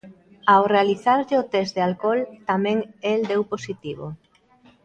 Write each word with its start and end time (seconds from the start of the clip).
Ao 0.53 0.63
realizarlle 0.73 1.35
o 1.41 1.47
test 1.53 1.71
de 1.77 1.81
alcol 1.87 2.19
tamén 2.49 2.77
el 3.11 3.21
deu 3.31 3.41
positivo. 3.53 4.05